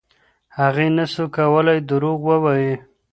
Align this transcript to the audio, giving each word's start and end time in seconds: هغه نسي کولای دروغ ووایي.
هغه 0.57 0.85
نسي 0.95 1.23
کولای 1.37 1.79
دروغ 1.89 2.19
ووایي. 2.29 2.73